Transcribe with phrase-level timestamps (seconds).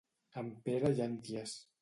[0.41, 1.57] En Pere Llànties.